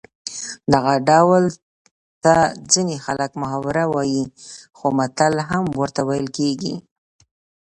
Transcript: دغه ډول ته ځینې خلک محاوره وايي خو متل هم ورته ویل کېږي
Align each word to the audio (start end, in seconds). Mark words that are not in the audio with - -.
دغه 0.73 0.93
ډول 1.09 1.43
ته 2.23 2.35
ځینې 2.71 2.95
خلک 3.05 3.31
محاوره 3.41 3.85
وايي 3.93 4.23
خو 4.77 4.87
متل 4.97 5.33
هم 5.49 5.63
ورته 5.79 6.01
ویل 6.09 6.27
کېږي 6.37 6.73